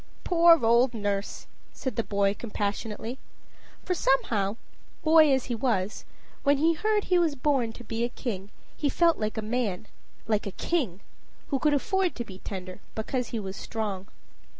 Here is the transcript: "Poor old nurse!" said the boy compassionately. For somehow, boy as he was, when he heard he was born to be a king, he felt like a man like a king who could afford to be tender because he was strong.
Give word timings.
"Poor 0.23 0.65
old 0.65 0.95
nurse!" 0.95 1.45
said 1.73 1.95
the 1.95 2.01
boy 2.03 2.33
compassionately. 2.33 3.19
For 3.85 3.93
somehow, 3.93 4.57
boy 5.03 5.31
as 5.31 5.45
he 5.45 5.53
was, 5.53 6.05
when 6.41 6.57
he 6.57 6.73
heard 6.73 7.03
he 7.03 7.19
was 7.19 7.35
born 7.35 7.71
to 7.73 7.83
be 7.83 8.03
a 8.03 8.09
king, 8.09 8.49
he 8.75 8.89
felt 8.89 9.19
like 9.19 9.37
a 9.37 9.43
man 9.43 9.85
like 10.25 10.47
a 10.47 10.51
king 10.53 11.01
who 11.49 11.59
could 11.59 11.75
afford 11.75 12.15
to 12.15 12.25
be 12.25 12.39
tender 12.39 12.79
because 12.95 13.27
he 13.27 13.39
was 13.39 13.55
strong. 13.55 14.07